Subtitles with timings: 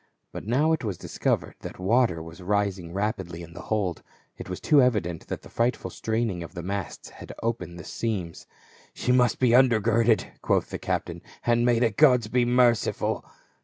[0.31, 4.01] But now it was discovered that water was rising rapidly in the hold;
[4.35, 8.47] it was too evident that the frightful straining of the masts had opened the seams.
[8.95, 13.23] "She must be undergirded," quoth the captain— "and may the gods be merciful